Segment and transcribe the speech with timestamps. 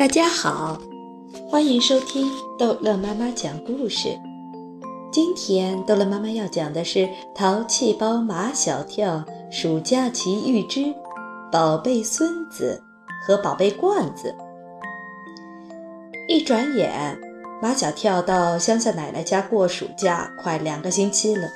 [0.00, 0.80] 大家好，
[1.46, 2.26] 欢迎收听
[2.58, 4.18] 逗乐妈妈讲故事。
[5.12, 7.00] 今天逗乐妈妈要讲的是
[7.34, 10.94] 《淘气包马小跳暑假奇遇之
[11.52, 12.82] 宝贝孙子
[13.26, 14.34] 和宝贝罐子》。
[16.28, 17.20] 一转眼，
[17.60, 21.46] 马小跳到乡下奶奶家过暑假快两个星期了，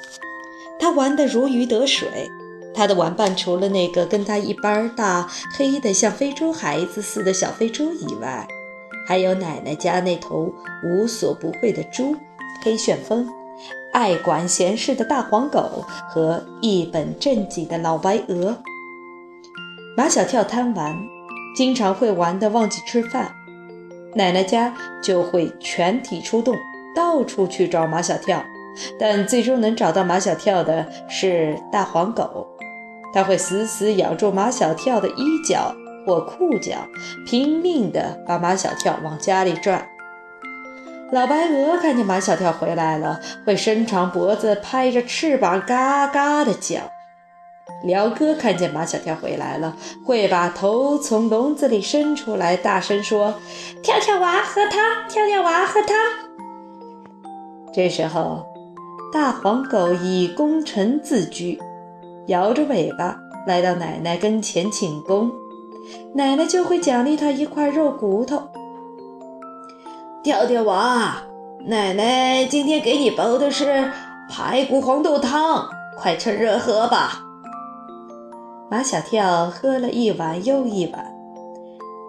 [0.78, 2.28] 他玩得如鱼得水。
[2.74, 8.46] 他的玩伴除了那个跟他一般大、黑的像非洲孩子似的小非洲以外，
[9.06, 10.52] 还有奶奶家那头
[10.84, 12.16] 无所不会的猪
[12.62, 13.28] 黑旋风，
[13.92, 18.56] 爱管闲事的大黄狗和一本正经的老白鹅。
[19.96, 20.96] 马小跳贪玩，
[21.56, 23.32] 经常会玩得忘记吃饭，
[24.14, 26.56] 奶奶家就会全体出动，
[26.96, 28.42] 到处去找马小跳，
[28.98, 32.48] 但最终能找到马小跳的是大黄狗。
[33.14, 35.72] 他会死死咬住马小跳的衣角
[36.04, 36.88] 或裤脚，
[37.24, 39.88] 拼命地把马小跳往家里拽。
[41.12, 46.80] 老白鹅看见马小跳回来了，会伸长脖子，拍着翅膀，嘎嘎地叫。
[47.84, 53.34] 辽哥看见马小跳回来了，会把头从笼子里伸出来，大声说
[53.82, 55.96] ：“跳跳娃喝汤，跳跳娃喝汤。”
[57.72, 58.46] 这时候，
[59.12, 61.60] 大黄狗以功臣自居。
[62.28, 65.30] 摇着尾巴来到奶奶跟前请功，
[66.14, 68.48] 奶奶就会奖励他一块肉骨头。
[70.22, 71.16] 跳跳娃，
[71.66, 73.90] 奶奶今天给你煲的是
[74.30, 77.20] 排骨黄豆汤，快趁热喝吧。
[78.70, 81.04] 马小跳喝了一碗又一碗。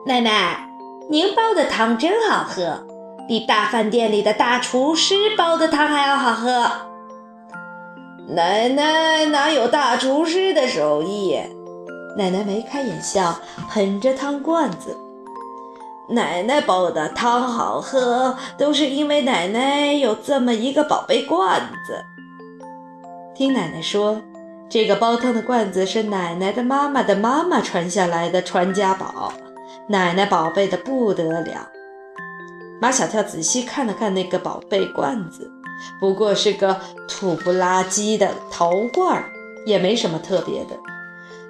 [0.08, 0.70] 奶奶，
[1.10, 2.88] 您煲的汤真好喝，
[3.28, 6.95] 比大饭店里的大厨师煲的汤还要好喝。
[8.28, 11.38] 奶奶哪有大厨师的手艺？
[12.18, 14.98] 奶奶眉开眼笑，捧着汤罐子。
[16.09, 22.03] 奶奶煲的汤好喝，都是因为奶奶有这么一个宝贝罐子。
[23.36, 24.19] 听奶奶说，
[24.68, 29.34] 这个煲汤的罐子是奶奶的妈妈的妈妈传下来的传家宝，
[29.88, 31.68] 奶奶宝贝的不得了。
[32.81, 35.52] 马小跳仔细看了看那个宝贝罐子。
[36.00, 39.25] 不过是个土不拉几的陶罐儿，
[39.66, 40.78] 也没什么特别的。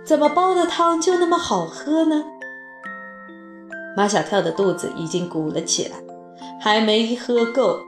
[0.04, 2.24] 怎么煲的汤就那么好喝呢？
[3.98, 5.96] 马小跳的肚子已经鼓了起来，
[6.62, 7.80] 还没喝够，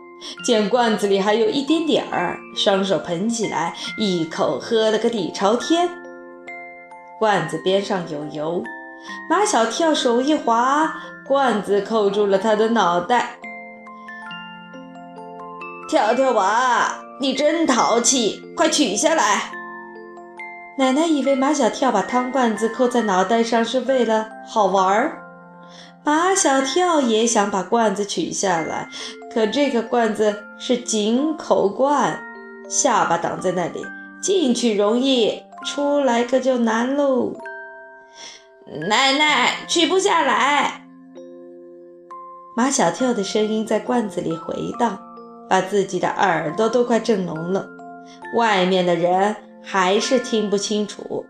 [0.46, 5.90] 见罐子里还有一点点儿，双手捧起来，一口喝了个底朝天。
[7.20, 8.64] 罐子边上有油，
[9.30, 10.96] 马小跳手一滑，
[11.28, 13.38] 罐子扣住了他的脑袋。
[15.88, 19.52] 跳跳娃，你真淘气，快取下来！
[20.78, 25.24] 奶奶以为马小跳把汤罐子扣在脑袋上是为了好玩儿，
[26.04, 28.90] 马小跳也想把罐子取下来，
[29.34, 32.20] 可这个罐子是井口罐，
[32.70, 33.86] 下巴挡在那里，
[34.22, 37.34] 进去容易，出来可就难喽。
[38.90, 40.86] 奶奶取不下来，
[42.58, 45.00] 马小跳的声音在罐子里回荡。
[45.50, 47.68] 把自己的耳朵都快震聋了，
[48.36, 51.26] 外面的人还是听不清楚。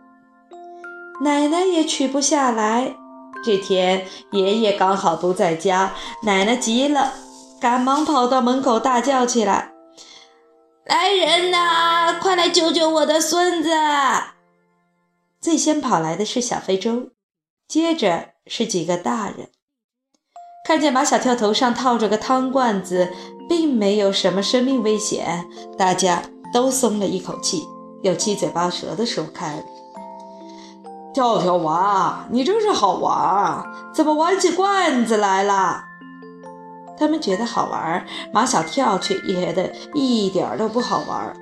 [1.23, 2.95] 奶奶也取不下来。
[3.43, 7.13] 这天爷爷刚好不在家，奶奶急了，
[7.61, 9.71] 赶忙跑到门口大叫起来
[10.85, 13.69] ：“来人呐，快来救救我的孙子！”
[15.39, 17.11] 最先跑来的是小非洲，
[17.67, 19.49] 接着是几个大人。
[20.65, 23.13] 看见马小跳头上套着个汤罐子，
[23.47, 25.45] 并没有什么生命危险，
[25.77, 26.21] 大家
[26.53, 27.67] 都松了一口气，
[28.01, 29.63] 又七嘴八舌地说开了
[31.13, 33.63] ：“跳跳娃，你真是好玩，
[33.93, 35.83] 怎么玩起罐子来了？”
[36.99, 41.33] 他们觉得好玩，马小跳却觉得一点都不好玩。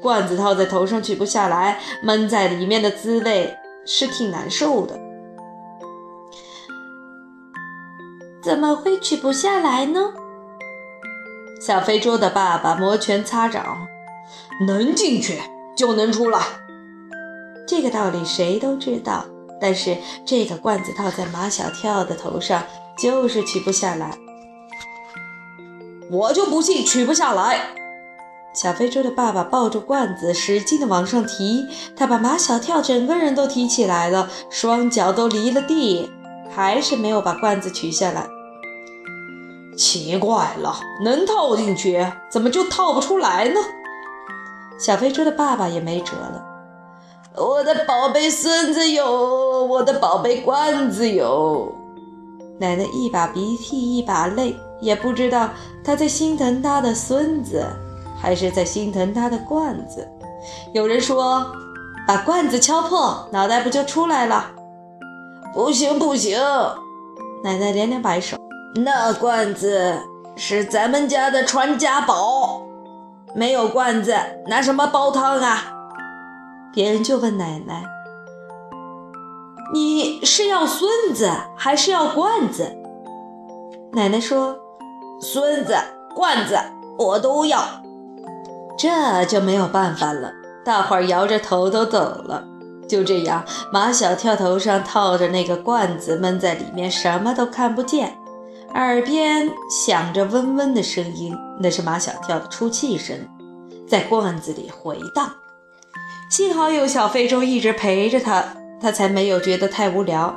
[0.00, 3.54] 罐子套在头上取不下来，闷在里面的滋味
[3.86, 4.98] 是挺难受的。
[8.42, 10.12] 怎么会取不下来呢？
[11.66, 13.88] 小非洲的爸爸摩拳擦掌，
[14.66, 15.40] 能进去
[15.74, 16.38] 就能出来。
[17.66, 19.24] 这个道理谁都知道，
[19.58, 19.96] 但是
[20.26, 22.64] 这个罐子套在马小跳的头上，
[22.98, 24.10] 就是取不下来。
[26.10, 27.58] 我就不信取不下来！
[28.54, 31.66] 小非洲的爸爸抱住罐子，使劲地往上提，
[31.96, 36.12] 他把马小跳整个人都提起来了，双脚都离了地，
[36.54, 38.28] 还是没有把罐子取下来。
[39.76, 43.60] 奇怪了，能套进去，怎么就套不出来呢？
[44.78, 46.44] 小飞车的爸爸也没辙了。
[47.36, 51.74] 我的宝贝孙子有，我的宝贝罐子有。
[52.58, 55.50] 奶奶一把鼻涕一把泪，也不知道
[55.84, 57.66] 她在心疼她的孙子，
[58.16, 60.08] 还是在心疼她的罐子。
[60.72, 61.44] 有人说
[62.06, 64.52] ：“把罐子敲破，脑袋不就出来了？”
[65.52, 66.38] 不行不行，
[67.42, 68.36] 奶奶连连摆手。
[68.76, 70.00] 那罐子
[70.34, 72.62] 是咱们家的传家宝，
[73.32, 74.16] 没有罐子
[74.48, 75.62] 拿什么煲汤啊？
[76.72, 77.84] 别人就问奶奶
[79.72, 82.76] ：“你是要孙子还是要罐子？”
[83.94, 84.56] 奶奶说
[85.22, 85.76] ：“孙子、
[86.12, 86.58] 罐子
[86.98, 87.62] 我都要。”
[88.76, 90.32] 这就没有办法了，
[90.64, 92.42] 大伙儿摇着头都走了。
[92.88, 98.18] 就这样，马小跳头上套着那个罐子，闷在里面，什么都看不见，
[98.74, 103.16] 耳边响着嗡嗡的声音，那是马小跳的出气声，
[103.88, 105.32] 在罐子里回荡。
[106.28, 108.44] 幸好有小非洲一直陪着他，
[108.80, 110.36] 他才没有觉得太无聊。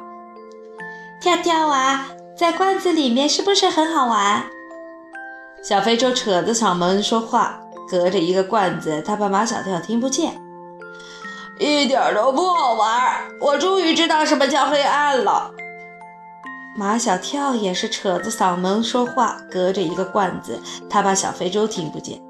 [1.19, 4.45] 跳跳啊，在罐子里面是不是很好玩？
[5.63, 10.39] 小非洲扯着嗓门说话，隔着一个罐子，他怕马小跳听不见。
[11.57, 13.01] 一点都不好玩，
[13.41, 15.51] 我终于知道什么叫黑暗了。
[16.77, 22.21] 马小跳也是扯着嗓门说话，隔着一个罐子，他怕小非洲听不见。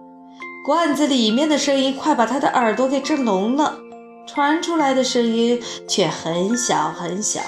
[0.66, 3.78] 罐子里面的声音快把他的耳朵给震聋了，
[4.26, 7.42] 传出来的声音却很小很小。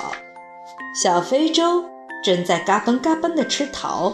[1.01, 1.85] 小非洲
[2.21, 4.13] 正在嘎嘣嘎嘣地吃桃，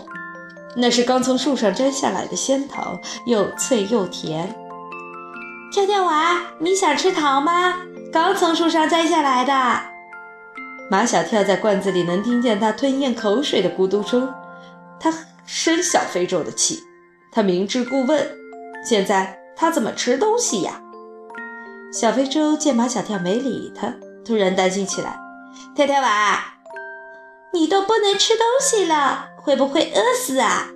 [0.76, 4.56] 那是刚从树上摘下来的仙桃，又脆又甜。
[5.74, 7.78] 跳跳娃，你想吃桃吗？
[8.14, 9.95] 刚从树上摘下来的。
[10.90, 14.34] 马小跳在罐子里能听见他吞咽口水的咕嘟声，
[15.00, 15.14] 他
[15.46, 16.80] 生小非洲的气。
[17.32, 18.28] 他明知故问，
[18.88, 20.82] 现在他怎么吃东西呀？
[21.92, 23.94] 小非洲见马小跳没理他，
[24.24, 25.20] 突然担心起来
[25.76, 26.56] ：“跳跳娃，
[27.54, 30.70] 你都不能吃东西了，会不会饿死啊？”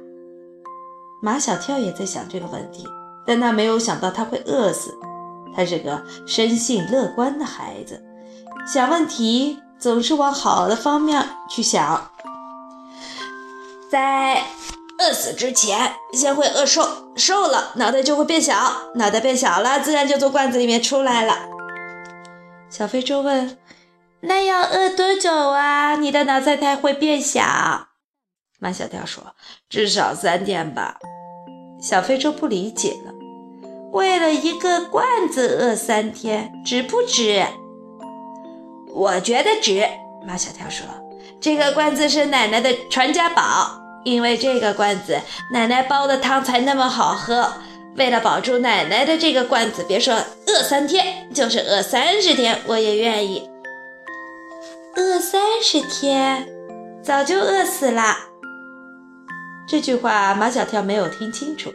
[1.22, 2.88] 马小跳也在想这个问题。
[3.28, 4.98] 但他没有想到他会饿死。
[5.56, 8.02] 他是个生性乐观的孩子，
[8.66, 12.12] 想问题总是往好的方面去想。
[13.90, 14.44] 在
[15.00, 18.56] 饿死之前，先会饿瘦，瘦了脑袋就会变小，
[18.96, 21.36] 脑袋变小了，自然就从罐子里面出来了。
[22.70, 23.58] 小非洲问
[24.22, 25.96] ：“那要饿多久啊？
[25.96, 27.42] 你的脑袋才会变小？”
[28.60, 29.24] 马小跳说
[29.70, 30.98] ：“至少三天吧。”
[31.82, 33.14] 小非洲不理解了。
[33.94, 37.48] 为了一个罐子饿三天，值不值？
[38.94, 39.88] 我觉得值。
[40.26, 40.86] 马小跳说
[41.40, 43.72] ：“这个罐子是奶奶的传家宝，
[44.04, 45.20] 因为这个罐子，
[45.54, 47.54] 奶奶煲的汤才那么好喝。
[47.96, 50.16] 为了保住奶奶的这个罐子，别说
[50.48, 53.50] 饿三天，就是饿三十天，我也愿意。
[54.96, 56.48] 饿三十天，
[57.02, 58.18] 早就饿死了。”
[59.68, 61.72] 这句话马小跳没有听清楚。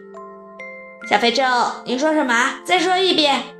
[1.08, 1.44] 小非洲，
[1.84, 2.60] 你说什么？
[2.64, 3.53] 再说一遍。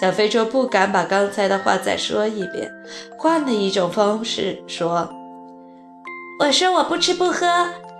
[0.00, 2.68] 小非洲不敢把刚才的话再说一遍，
[3.16, 5.08] 换了一种方式说
[6.40, 7.46] ：“我说我不吃不喝，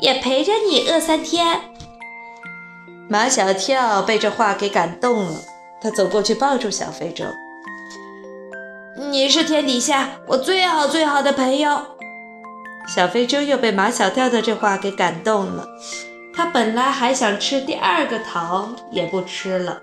[0.01, 1.61] 也陪着你饿三天。”
[3.09, 5.39] 马小跳被这话给感动了，
[5.81, 7.25] 他走过去抱住小非洲
[9.11, 11.81] ：“你是天底下我最好最好的朋友。”
[12.93, 15.65] 小非洲又被马小跳的这话给感动了。
[16.35, 19.79] 他本来还想吃第二个桃，也不吃了。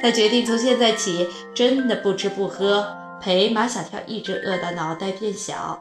[0.00, 2.86] 他决定从现在起真的不吃不喝，
[3.20, 5.80] 陪马小跳一直饿到脑袋变小。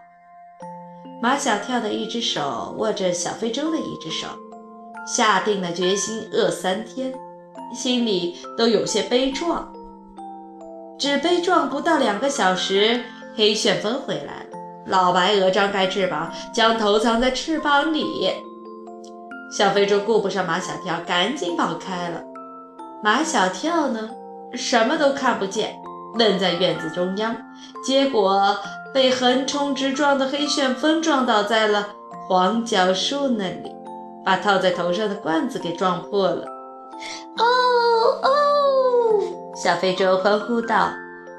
[1.22, 4.28] 马小跳的一只手握着小非洲的一只手，
[5.06, 7.14] 下定了决心饿三天，
[7.74, 9.72] 心里都有些悲壮。
[11.00, 13.04] 只悲壮不到两个小时，
[13.36, 14.58] 黑旋风回来了。
[14.88, 18.32] 老白鹅张开翅膀，将头藏在翅膀里。
[19.52, 22.24] 小非洲顾不上马小跳，赶紧跑开了。
[23.08, 24.10] 马小跳呢，
[24.52, 25.80] 什么都看不见，
[26.20, 27.38] 愣在院子中央，
[27.82, 28.58] 结果
[28.94, 31.88] 被横冲直撞的黑旋风撞倒在了
[32.28, 33.74] 黄角树那里，
[34.26, 36.44] 把套在头上的罐子给撞破了。
[37.38, 37.46] 哦
[38.24, 38.30] 哦！
[39.56, 40.90] 小非洲欢呼道：“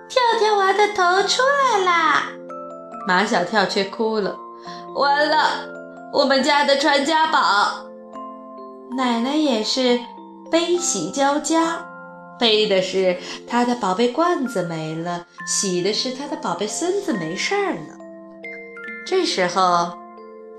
[0.08, 2.22] 跳跳娃的头出来啦！”
[3.06, 4.34] 马小跳却哭了
[4.96, 5.36] ：“完了，
[6.14, 7.38] 我们家的传家宝！”
[8.96, 10.00] 奶奶也是
[10.50, 11.84] 悲喜交加，
[12.38, 17.94] 悲的是他的宝贝罐子没了，喜的是他的宝贝孙子没事儿呢。
[19.06, 19.98] 这时候，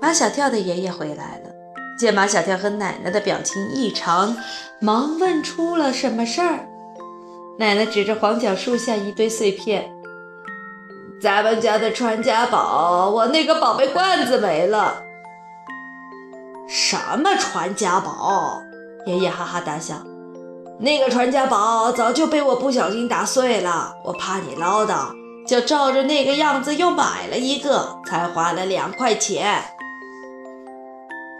[0.00, 1.50] 马小跳的爷爷回来了，
[1.98, 4.36] 见马小跳和奶奶的表情异常，
[4.80, 6.66] 忙问出了什么事儿。
[7.58, 9.92] 奶奶指着黄角树下一堆碎片
[11.20, 15.02] ：“咱们家的传家宝，我那个宝贝罐子没了。
[16.68, 18.62] 什么传家宝？
[19.06, 19.96] 爷爷哈哈大笑。
[20.78, 25.08] 那个传家宝早就被我不小心打碎了，我怕你唠叨，
[25.46, 29.62] 就照着那个样子又买了一个，才花了两块钱。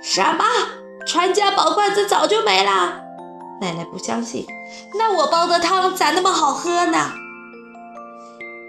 [0.03, 0.45] 什么？
[1.07, 3.01] 传家宝罐子早就没了？
[3.61, 4.47] 奶奶不相信。
[4.99, 7.13] 那我煲的汤咋那么好喝呢？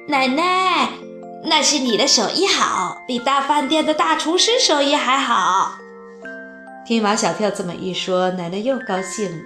[0.07, 0.89] 奶奶，
[1.43, 5.73] 那是你的手艺好，比大饭店的大厨师手艺还好。
[6.85, 9.43] 听马小跳这么一说，奶奶又高兴了。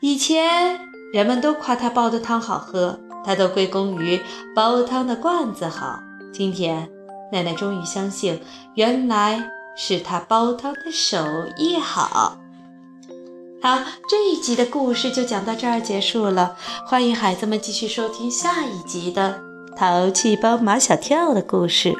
[0.00, 0.78] 以前
[1.12, 4.20] 人们都夸她煲的汤好喝，她都归功于
[4.54, 6.00] 煲汤的罐子好。
[6.32, 6.88] 今天
[7.32, 8.40] 奶奶终于相信，
[8.74, 11.18] 原来是她煲汤的手
[11.56, 12.38] 艺好。
[13.60, 16.56] 好，这一集的故事就讲到这儿结束了。
[16.86, 19.40] 欢迎孩子们继续收听下一集的
[19.76, 21.96] 《淘气包马小跳》的故事。